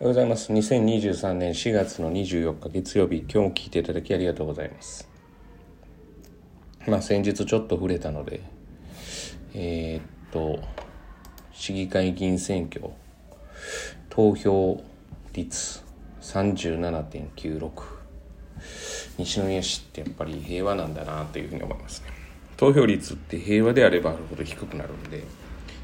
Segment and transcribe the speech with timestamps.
[0.00, 0.52] おはようございます。
[0.52, 5.08] 2023年4月の24日月曜日、今日も聞いていただきありがとうございます。
[6.86, 8.42] まあ先日ちょっと触れたので、
[9.54, 10.60] えー、っと、
[11.50, 12.92] 市議会議員選挙、
[14.08, 14.80] 投票
[15.32, 15.82] 率
[16.22, 17.70] 37.96。
[19.18, 22.12] 西宮市ってやっぱり平和なんだなというふうに思いますね。
[22.56, 25.24] 投票率って平和であればあるほど低くなるんで、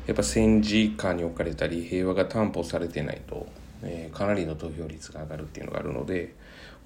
[0.07, 3.49] やっぱ戦時下に置かれたり平和が担保されてないと
[3.85, 6.35] えー、かなりの投票率が上がるっていうのがあるので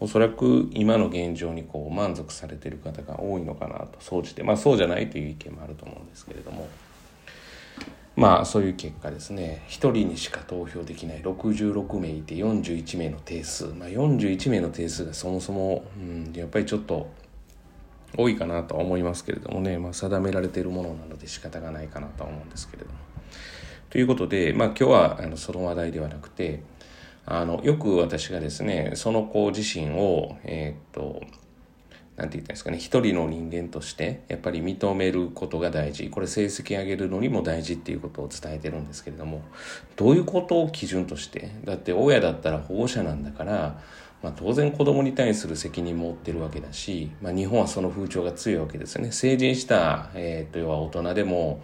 [0.01, 6.69] おそらく今の現状にこう満足されてる方が多いのかなと総じてまあそうじゃないという意見もあると思うんですけれども。
[8.17, 9.63] まあそういう結果ですね。
[9.69, 17.09] 1人にしか投票できない66名いて41名の定数、まあ、41名の定数がそもそも、うん、やっぱりちょっと
[18.17, 22.99] 多いかなとは思いますけれどもね、まあ、定められているものなので仕方がないかなとは思うんですけれども。
[23.91, 26.63] ということで、まあ、今日はあのその話題ではなくて
[27.31, 31.21] あの、よく私がですね、その子自身を、えー、っと、
[32.17, 36.09] なんて言ったんですかね、一人の人間として、やっぱり認めることが大事。
[36.09, 39.43] これ成績上げるのにも大事っていうことを伝えてるんですけれども、
[39.97, 43.79] どういうことを基準として、だって親だったら保護者なんだから、
[44.23, 49.13] まあ、当然子供に対する責任も負ってるわけだし、まあ、日本はその風潮が強いわけですよね。
[49.13, 51.63] 成人した、えー、と、要は大人でも、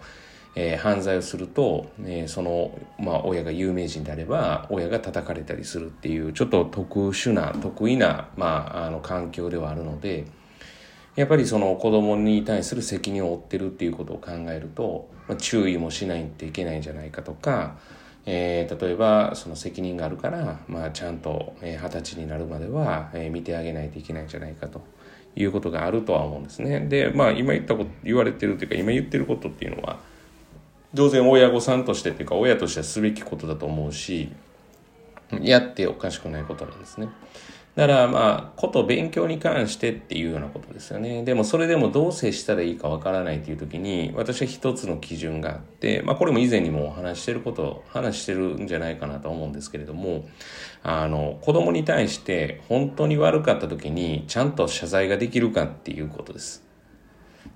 [0.55, 10.25] えー、犯罪をすると、えー、その、まあ、親が有名人であれば親が叩かれたりするっていうちょっと特殊な得意な、まあ、あの環境ではあるので
[11.15, 17.77] やっぱりその子供に対する責任を負ってるっていうことを考えると、まあ、注意もしないといけないんじゃないかとか、
[18.25, 24.81] えー、例えばその責任があるから、まあ、ちゃんと二十、歳になるまでは、え、見てあげないといけないんじゃないかと。
[25.37, 26.79] いうことがあるとは思うんですね。
[26.87, 29.99] で、まあ今言ったこと、言われてるというか今言ってることっていうのは、
[30.95, 34.29] 当然親御さんとしてっていうか親としてはすべきことだと思うし
[35.41, 37.09] やっておかしくないことなんですね。
[37.75, 41.23] だからまあ、こと勉強に関してっていうようなことですよね。
[41.23, 50.25] でもそれでもどう接したらいいかわからないっていう時に、私は一つの基準があって、まあこれも以前にもお話してること、話してるんじゃないかなと思うんですけれども、
[50.83, 56.64] あの、子供に対して本当に悪かった時にちゃんと謝罪ができるかっていうことです。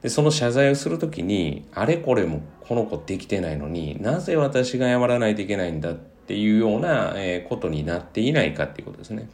[0.01, 7.15] で、その謝罪をするときに、あれこれもこの子できてないのになぜ私が謝らないといけないんだっていうような、
[7.49, 9.29] ことになっていないかっていうことですね。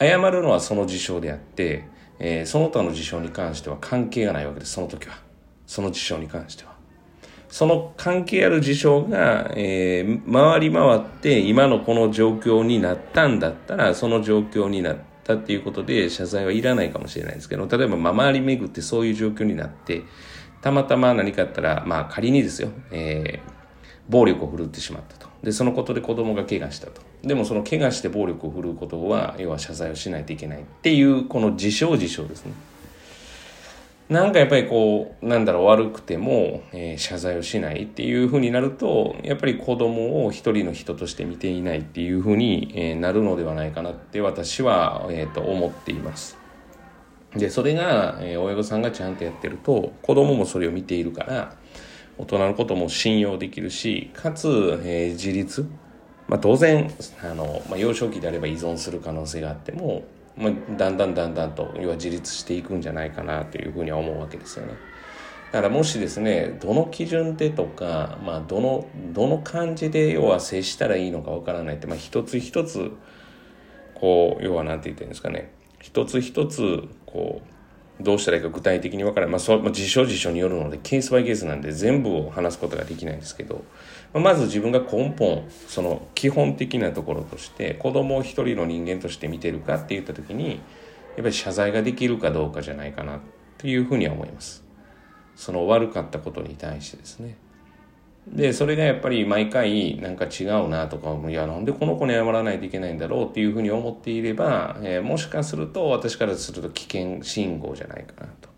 [0.00, 1.84] 謝るのはその事象であって、
[2.18, 5.18] えー、その他の事象に関しては関係がないわけです、その時は。
[5.66, 6.72] その事象に関しては。
[7.48, 20.02] その関係ある事象が、えー、回り回って今のこの状況になったんだったら、その状況になって、たっていうことで謝罪はいらないかもしれないですけど、例えば、ま、周り巡ってそういう状況になって、
[20.62, 23.52] たまたま何かあったら、まあ、仮にですよ、えー、
[24.08, 25.28] 暴力を振るってしまったと。
[25.42, 27.02] で、そのことで子供が怪我したと。
[27.22, 32.52] でもその怪我して暴力を振るうことは、要は謝罪をしないといけないっていう、この自称自称ですね。
[34.08, 46.38] なんかやっぱりこう、なんだろう、悪くても、えー、謝罪をしないっていうふうになると、やっぱり子供を一人の人として見ていないっていうふうに、えー、なるのではないかなって私は、えー、と思っています。
[47.34, 51.54] で、それが、えー、親御さんがちゃんとやってると、子供もそれを見ているから、
[52.16, 54.48] 大人のことも信用できるし、かつ、
[54.84, 55.66] えー、自立。
[56.28, 56.90] まあ当然、
[57.22, 60.04] あの、まあ幼少期であれば依存する可能性があっても、
[60.38, 64.74] まあ、だんだんだんだんと要は自立していくんじゃないかなというふうには思うわけですよね。
[65.50, 72.92] だからもしですね、どの基準でとか、まあ、どの、どの感じで要は接したらいいのかわからないって、まあ、一つ一つ、
[73.94, 77.57] こう、要は何て言ってるんですかね、一つ一つ、こう、
[78.00, 79.32] どうしたらいいか具体的に分からない。
[79.32, 83.64] まあ、そ、まあ、事象事象によるので、ケースバイケースなんで全部を話すことができないんですけど、
[84.12, 90.58] まあ、まず自分が根本、その基本的なところとして、子供を一人の人間として見てるかって言った時に、やっ
[91.16, 93.20] ぱり謝罪ができるかどうかじゃないかなっ
[93.58, 94.64] ていうふうには思います。
[95.34, 97.36] その悪かったことに対してですね。
[98.32, 108.48] で、それがやっぱり毎回なんか違うなとか、いや、なんでこの子に謝らないといけないんだろうっていうふうに思っていれば、えー、もしかすると私からすると危険信号じゃないかなと。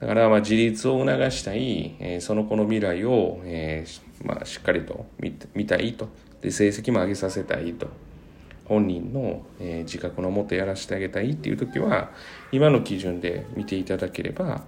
[0.00, 6.08] だからまあ自立を促したい、えー、その子の未来を、えー、まあ、しっかりと見見たいと。
[6.42, 7.88] で、成績も上げさせたいと。
[8.66, 12.10] 本人の、え、自覚のもとやらせてあげたいっていう時は、
[12.50, 14.64] 今の基準で見ていただければ、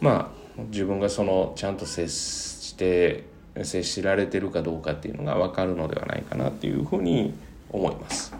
[0.00, 3.24] まあ、自分がそのちゃんと接して
[3.62, 7.34] 接しられてるかどうかっていうのが分かるのではないかなっていうふうに
[7.70, 8.34] 思います。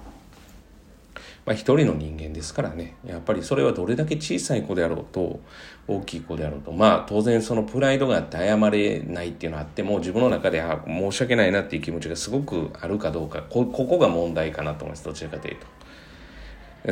[1.47, 5.41] まあ、一人の人間ですからねやっぱりそれはどれだけ小さい子であろうと
[5.87, 15.67] 大きい子であろうとまあ当然そのプライドがあって謝れないっていうのはあっても自分の中であ申し訳ないなっていう気持ちがすごくあるかどうかここが問題かなと思いますどちらかというと。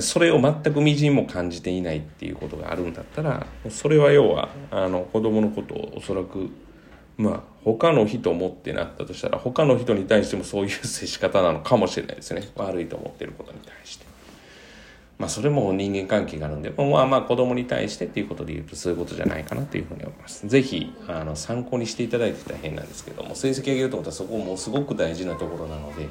[0.00, 6.50] それを全くみじんも感じていないっていうことがあるんだったらそれは要はあの子供のことをおそらく
[7.16, 14.12] まあ他の人もってなったとしたら他の人に対してもそういう接し方なのかもしれないですね悪いと思ってることに対して。
[15.22, 20.48] まあそれも人間関係があるんで、まあまあ子供に対してっていうことで言うとそういうことじゃないかなというふうに思います。
[20.48, 26.08] 是非、あの、参考にしていただいて大変なんですけども、成績上げようと思ったらそこもすごく大事なところなので、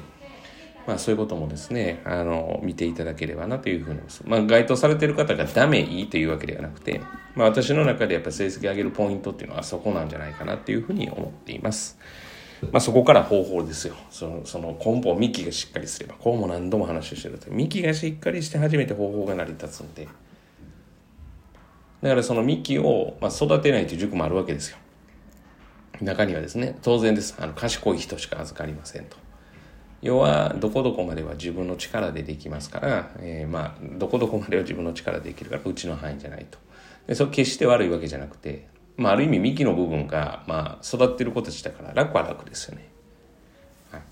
[0.86, 4.22] まあそういうこともですね、あの、見ていただければなというふうに思います。
[4.26, 7.00] まあ該当されてる方がダメいいというわけではなくて、
[7.34, 11.98] まあ私の中でやっぱ成績上げるポイントっていうのはそこなんじゃないかなっていうふうに思っています。
[12.70, 13.96] まあ、そこから方法ですよ。
[14.10, 20.06] その、その根本、幹がしっかりすれば、こうも何度も話してると、幹がしっかりして初めて方法が成り立つんで、
[22.02, 24.78] だからその幹を、まあ、育てないという塾もあるわけですよ。
[26.00, 27.34] 中にはですね、当然です。
[27.38, 29.16] あの、賢い人しか預かりませんと。
[30.02, 36.58] 要は、どこどこまでは自分の力でできますから、えー、まあ、どこどこまでは自分の力でできるから、うちの範囲じゃないと。
[37.06, 38.66] で、それ決して悪いわけじゃなくて、
[38.96, 42.88] まあ、ある意味幹の部分が、まあ、育ってる子たちだから楽は楽ですよね。
[43.90, 44.02] はい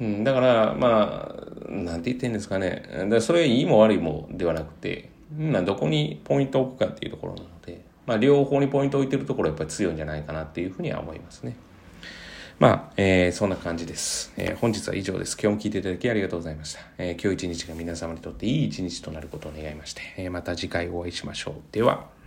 [0.00, 1.34] うん、だからま
[1.68, 11.56] あなんて言ってんですかねだそれいいも悪いもではなくて、まあ、どこにポイントを置くかっていうところなので、まあ、両方にポイントを置いてるところはやっぱり強いんじゃないかなっていうふうには思いますね。
[12.58, 15.36] まあ、えー、そんな感じです、えー、本日は以上です。
[15.40, 16.80] 今日も聞いていただきありがとうございました。
[16.98, 21.54] えー、今日一日が皆様にとっていい一日となることを願いまして、えー、また次回お会いしましょう。
[21.72, 22.21] では。